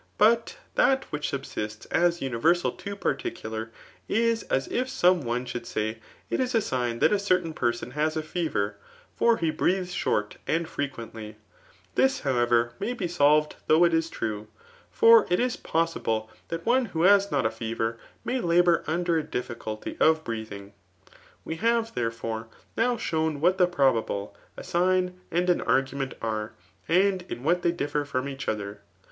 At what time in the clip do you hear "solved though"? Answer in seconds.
13.07-13.83